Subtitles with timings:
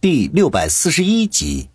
[0.00, 1.68] 第六百四十一集，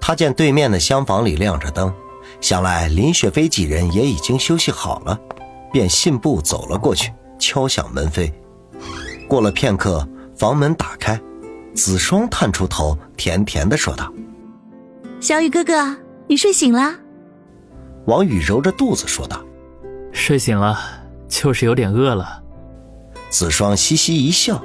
[0.00, 1.94] 他见对面的厢房里亮着灯，
[2.40, 5.16] 想来林雪飞几人也已经休息好了，
[5.72, 8.32] 便信步走了过去，敲响门扉。
[9.28, 10.04] 过了片刻，
[10.36, 11.20] 房门打开，
[11.72, 14.12] 子双探出头，甜甜的说道
[15.22, 15.96] ：“小雨哥哥，
[16.26, 16.98] 你睡醒了？”
[18.06, 19.40] 王宇揉着肚子说道
[20.10, 20.76] ：“睡醒了，
[21.28, 22.42] 就是有点饿了。”
[23.30, 24.60] 子双嘻嘻一笑。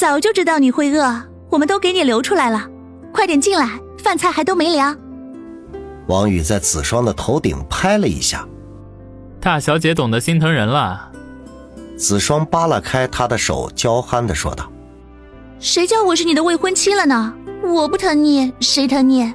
[0.00, 1.14] 早就知道你会饿，
[1.50, 2.66] 我们都给你留出来了，
[3.12, 4.96] 快点进来，饭菜还都没凉。
[6.06, 8.48] 王宇在子双的头顶拍了一下，
[9.42, 11.12] 大小姐懂得心疼人了。
[11.98, 14.72] 子双扒拉开他的手，娇憨的说道
[15.60, 17.34] ：“谁叫我是你的未婚妻了呢？
[17.62, 19.30] 我不疼你，谁疼你？”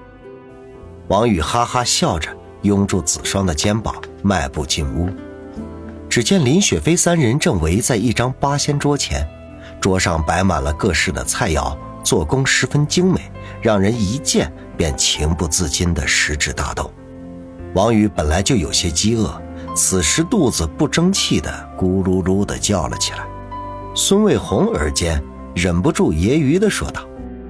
[1.10, 5.12] 王宇哈哈笑着，拥住子双的肩膀，迈步进屋。
[6.10, 9.24] 只见林雪飞三人正围在一张八仙桌前。
[9.80, 16.92] 桌上摆满了各式的菜肴，做工十分精美，让人一见便情不自禁的食指大动。
[17.74, 19.42] 王宇本来就有些饥饿，
[19.76, 23.20] 此时肚子不争气的咕噜噜的叫了起来。
[23.94, 25.22] 孙卫红耳尖，
[25.54, 27.02] 忍不住揶揄的说道：“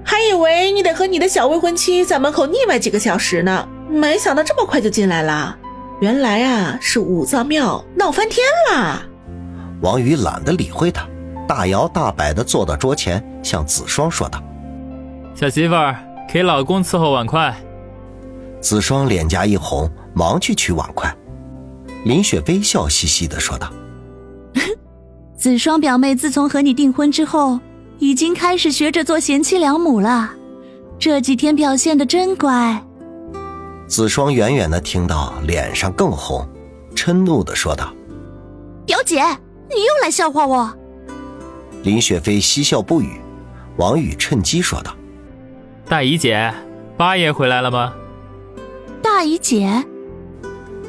[0.04, 5.58] 还以为你得和你的小未婚妻在门口腻歪几个小时呢，没想到这么快就进来了。
[6.02, 9.02] 原来啊，是五脏庙闹翻天了。”
[9.82, 11.08] 王宇懒得理会他。
[11.48, 14.42] 大摇大摆地坐到桌前，向子双说道
[15.36, 15.96] ：“小媳妇儿，
[16.32, 17.56] 给老公伺候碗筷。”
[18.62, 21.14] 子双脸颊一红，忙去取碗筷。
[22.04, 23.72] 林雪微笑嘻嘻地说道
[25.38, 27.60] ：“子双表妹自从和你订婚之后，
[28.00, 30.32] 已经开始学着做贤妻良母了，
[30.98, 32.82] 这几天表现的真乖。”
[33.88, 36.48] 子双远远的听到，脸上更红，
[36.96, 37.94] 嗔怒的说道
[38.88, 39.22] ：“表姐，
[39.70, 40.74] 你又来笑话我！”
[41.86, 43.22] 林雪飞嬉笑不语，
[43.78, 44.92] 王宇趁机说道
[45.88, 46.52] ：“大姨姐，
[46.98, 47.94] 八爷回来了吗？”
[49.04, 49.70] 大姨姐，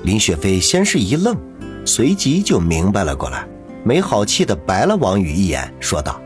[0.05, 1.37] 林雪飞先是一愣，
[1.85, 3.47] 随即就明白了过来，
[3.85, 6.19] 没好气的白了王宇一眼，说道：“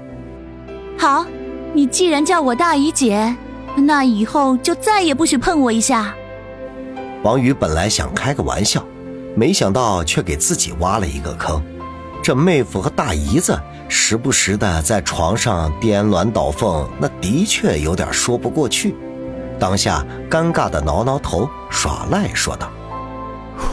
[0.97, 1.27] 好，
[1.73, 3.35] 你既然叫我大姨姐，
[3.75, 6.15] 那以后就再也不许碰我一下。”
[7.25, 8.87] 王宇本来想开个玩笑，
[9.35, 11.61] 没想到却给自己挖了一个坑。
[12.23, 13.59] 这妹夫和大姨子。
[13.93, 18.95] 时不时的在床上颠鸾倒凤，那的确有点说不过去。
[19.59, 22.71] 当下尴尬的挠挠头，耍赖说道：“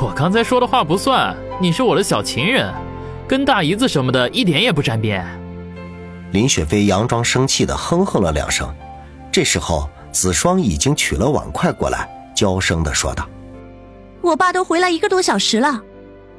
[0.01, 2.73] 我刚才说的话不算，你是我的小情人，
[3.27, 5.23] 跟大姨子什么的一点也不沾边。”
[6.33, 8.67] 林雪飞佯装生气的哼哼了两声。
[9.31, 13.23] 这时候，子双已经取了碗筷过来，娇声的说道
[14.21, 15.79] ：“我爸都回来一个多小时了，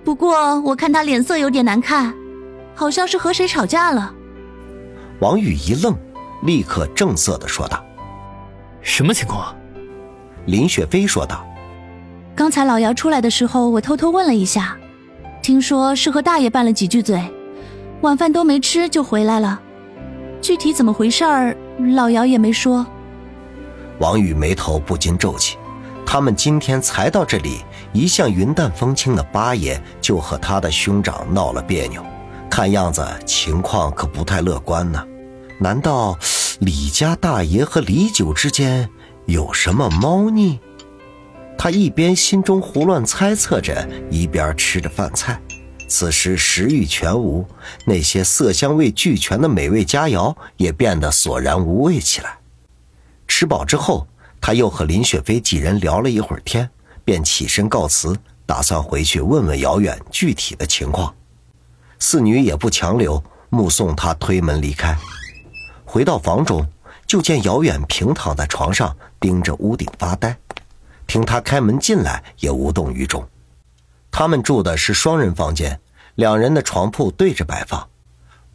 [0.04, 2.14] 不过我看他脸色有点难看。”
[2.75, 4.14] 好像是和谁吵架了。
[5.19, 5.97] 王宇一愣，
[6.44, 7.84] 立刻正色的说道
[8.81, 9.53] ：“什么情况？”
[10.47, 11.44] 林雪飞说道
[12.37, 14.76] ：“刚才老姚出来的时候，我偷偷问了一下，
[15.42, 17.20] 听说是和大爷拌了几句嘴，
[18.03, 19.60] 晚饭都没吃就回来了。
[20.41, 21.56] 具体怎么回事儿，
[21.97, 22.87] 老姚也没说。”
[23.98, 25.56] 王宇眉头不禁皱起，
[26.06, 32.04] 他们今天才到这里，一向云淡风轻的八爷就和他的兄长闹了别扭。
[32.50, 35.04] 看样子情况可不太乐观呢，
[35.59, 36.19] 难道
[36.60, 38.88] 李家大爷和李九之间
[39.26, 40.59] 有什么猫腻？
[41.56, 45.41] 他一边心中胡乱猜测着，一边吃着饭菜。
[45.88, 47.47] 此时食欲全无，
[47.84, 52.38] 那些色香味俱全的美味佳肴也变得索然无味起来。
[53.26, 54.06] 吃饱之后，
[54.41, 56.69] 他又和林雪飞几人聊了一会儿天，
[57.08, 58.14] 便起身告辞，
[58.44, 61.14] 打算回去问问姚远具体的情况。
[61.98, 64.94] 四女也不强留，目送他推门离开。
[65.86, 66.69] 回到房中，
[67.06, 70.36] 就见姚远平躺在床上，盯着屋顶发呆。
[71.06, 73.26] 听他开门进来，也无动于衷。
[74.10, 75.80] 他们住的是双人房间，
[76.16, 77.88] 两人的床铺对着摆放。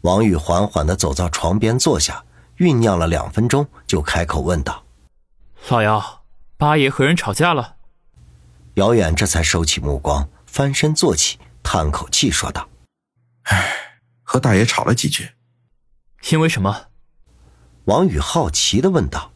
[0.02, 2.22] 王宇缓缓地走到床边坐下，
[2.58, 4.84] 酝酿了两分钟，就开口问道
[5.70, 6.20] ：“老姚，
[6.56, 7.73] 八爷和人吵架了？”
[8.74, 12.68] 姚远这才收起目光，翻身坐起，叹口气说道。
[13.44, 15.30] 唉，和大爷吵了几句。
[16.30, 16.86] 因为什么？
[17.84, 19.32] 王宇好奇的问道。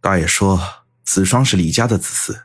[0.00, 0.60] 大爷说，
[1.04, 2.42] 子双是李家的子嗣，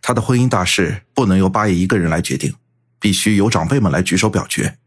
[0.00, 2.54] 他的婚姻大事不能由八爷一个人来决定，
[3.00, 4.78] 必须由长辈们来举手表决。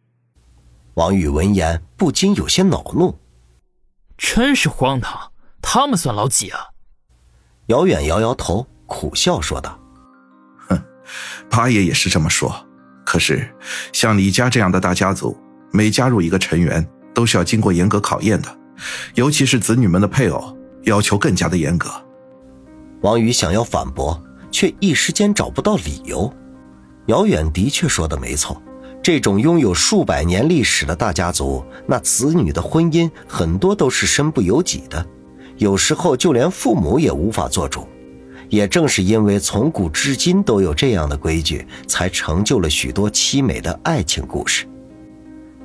[0.94, 3.20] 王宇闻言不禁有些恼怒。
[4.18, 6.68] 真是荒唐，他们算老几啊？
[7.68, 9.89] 姚远摇摇头，苦笑说道：“哼，
[11.50, 12.54] 八爷也是这么说。”
[13.06, 13.50] 可是，
[13.92, 15.36] 像李家这样的大家族，
[15.72, 18.58] 每加入一个成员，都是要经过严格考验的，
[19.16, 21.90] 尤其是子女们的配偶，要求更加的严格。
[23.02, 24.22] 王宇想要反驳，
[24.52, 26.32] 却一时间找不到理由。
[27.08, 28.62] 姚远的确说的没错，
[29.02, 35.04] 这种拥有数百年历史的大家族，那子女的婚姻很多都是身不由己的，
[35.58, 37.88] 有时候就连父母也无法做主。
[38.50, 44.68] 也正是因为从古至今都有这样的规矩，才成就了许多凄美的爱情故事。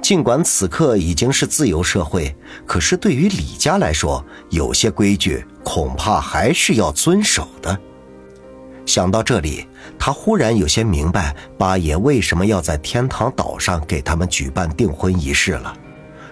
[0.03, 2.37] 尽管此刻已经是自由社会，
[2.67, 7.79] 可是对于李家来说，有些规矩恐怕还是要遵守的。
[8.85, 9.67] 想到这里，
[9.99, 15.75] 他忽然有些明白八爷为什么要在天堂岛上给他们举办订婚仪式了。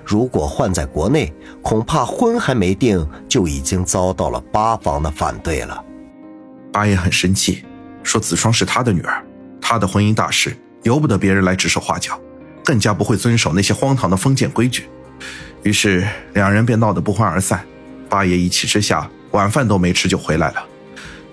[0.05, 1.33] 如果换在国内，
[1.63, 5.83] 恐怕婚还没定就已经遭到了八方的反对了。
[6.73, 7.65] 八爷很生气，
[8.03, 9.23] 说子双是他的女儿，
[9.61, 12.19] 他的婚姻大事由不得别人来指手画脚。
[12.65, 14.85] 更加不会遵守那些荒唐的封建规矩，
[15.65, 17.61] 于是两人便闹得不欢而散。
[18.09, 20.65] 八爷一气之下，晚饭都没吃就回来了。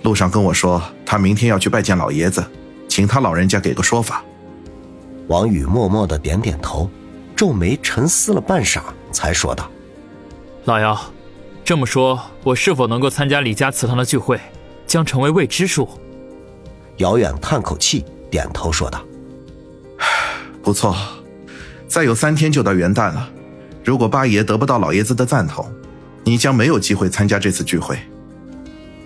[0.01, 2.43] 路上跟我说，他明天要去拜见老爷子，
[2.87, 4.23] 请他老人家给个说法。
[5.27, 6.89] 王宇默默的点点头，
[7.35, 8.81] 皱眉沉思了半晌，
[9.11, 9.69] 才说道
[10.65, 10.99] ：“老姚，
[11.63, 14.39] 这么说，我是否能够参加李家祠堂的聚会，
[14.89, 15.87] 将成为未知数。”
[16.97, 19.01] 姚远叹口气，点头说道
[20.61, 20.93] ：“不错。”
[21.87, 23.27] 再有三天就到元旦了，
[23.83, 25.65] 如果八爷得不到老爷子的赞同，
[26.23, 27.97] 你将没有机会参加这次聚会。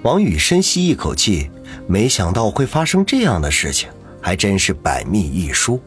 [0.01, 1.49] 王宇深吸一口气，
[1.87, 3.87] 没想到会发生这样的事情，
[4.21, 5.81] 还真是百密一疏。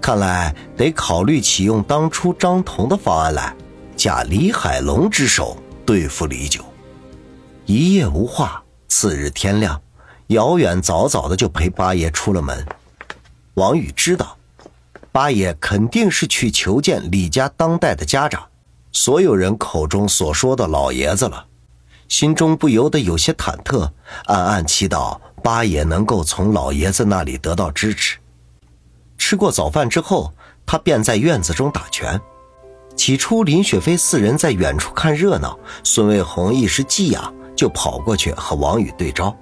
[0.00, 3.54] 看来得考虑启用当初张彤的方案来，
[3.94, 6.64] 假李海龙之手对付李九。
[7.66, 9.80] 一夜无话，次日天亮，
[10.28, 12.66] 姚远早早的就陪八爷出了门。
[13.54, 14.36] 王宇知道。
[15.12, 18.44] 八爷肯定是去求见李家当代的家长，
[18.90, 21.46] 所有人口中所说的老爷子了，
[22.08, 23.88] 心中不由得有些忐忑，
[24.24, 28.18] 暗暗祈祷八爷能够从老爷子那里得到支持。
[29.16, 30.34] 吃过早饭之后，
[30.66, 32.20] 他便在院子中打拳。
[32.96, 39.34] 起初，林雪飞四人在远处看热闹，孙卫红一时急痒，就跑过去和王宇对招。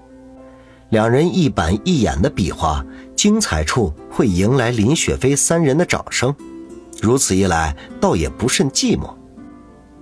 [0.90, 2.84] 两人一板一眼的比划，
[3.16, 6.34] 精彩处会迎来林雪飞三人的掌声。
[7.00, 9.12] 如此一来，倒也不甚寂寞。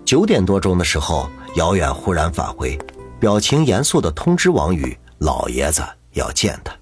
[0.05, 2.77] 九点多钟的时候，姚远忽然返回，
[3.21, 5.83] 表情严肃地通知王宇：“老爷子
[6.15, 6.75] 要见他。”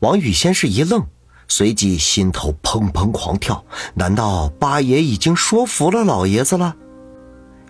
[0.00, 1.04] 王宇先是一愣，
[1.48, 3.64] 随即心头砰砰狂跳。
[3.94, 6.76] 难道八爷已经说服了老爷子了？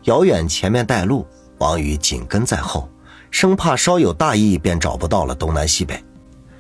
[0.03, 1.27] 姚远前面带路，
[1.59, 2.89] 王宇紧跟在后。
[3.31, 6.03] 生怕稍有大意，便找不到了东南西北。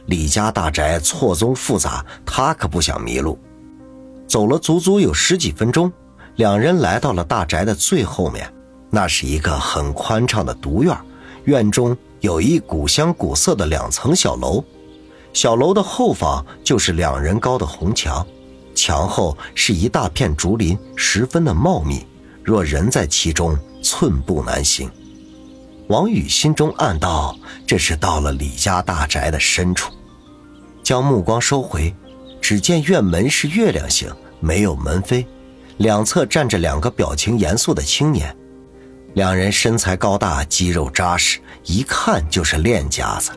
[0.06, 3.38] 李家大宅错综复杂，他可不想迷路。
[4.26, 5.90] 走了足足有十几分钟，
[6.34, 8.52] 两人来到了大宅的最后面。
[8.90, 10.94] 那是一个很宽敞的独院，
[11.44, 14.62] 院中有一古香古色的两层小楼，
[15.32, 18.26] 小楼的后方就是两人高的红墙，
[18.74, 22.06] 墙后是一大片竹林，十分的茂密。
[22.42, 23.56] 若人在其中，
[23.86, 24.90] 寸步难行。
[25.86, 29.92] 王宇心中暗道：“这是到了李家大宅的深处。”
[30.82, 31.94] 将目光收回，
[32.40, 35.24] 只见院门是月亮形，没有门扉，
[35.76, 38.36] 两侧站着两个表情严肃的青年。
[39.14, 43.30] 两人身材高大，肌肉扎实，一看就是练家子。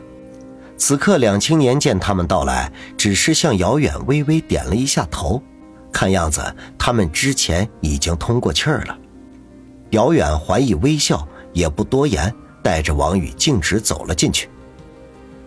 [0.76, 5.40] 此刻，两青年见他们到来，只是向姚远微微点了一下头，
[5.92, 6.42] 看样子
[6.76, 8.98] 他们之前已经通过气儿了。
[9.90, 11.26] 姚远怀疑微笑。
[11.52, 12.32] 也不多言，
[12.62, 14.48] 带着王宇径直走了进去。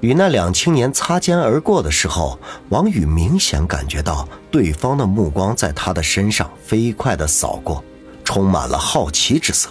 [0.01, 7.81] 与那两青年擦肩而过的时候，王宇明显感觉到对方的目光在他的身上飞快地扫过，
[8.25, 9.69] 充满了好奇之色。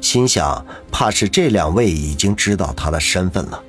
[0.00, 3.62] 心想，怕是这两位已经知道他的身份了。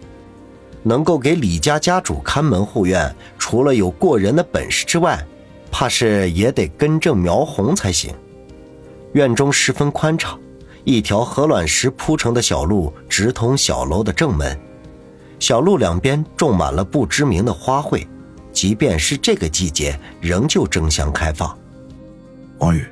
[0.84, 5.22] 能够给李家家主看门护院，除了有过人的本事之外，
[5.70, 8.16] 怕是也得根正苗红才行。
[9.14, 10.40] 院中十分宽敞。
[10.84, 14.60] 一条鹅卵石铺成的小路直通小楼的正门，
[15.40, 18.08] 小路两边种满了不知名的花卉，
[18.52, 21.56] 即便是这个季节，仍旧争相开放。
[22.58, 22.84] 王宇，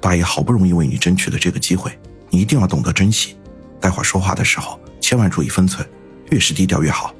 [0.00, 1.90] 大爷好不容易为你争取的这个机会，
[2.30, 3.36] 你一定要懂得珍惜。
[3.80, 5.84] 待会儿说话的时候，千万注意分寸，
[6.30, 7.12] 越是低调越好。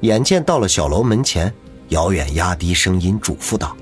[0.00, 1.52] 眼见到了小楼门前，
[1.88, 3.76] 姚远压低声音嘱咐道：“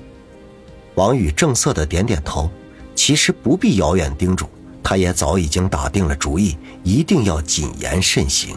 [0.95, 2.51] 王宇，正色的点点头。
[2.97, 4.45] 其实不必遥远叮嘱。”
[4.83, 8.55] 他也早已经打定了主意，一定要谨言慎行。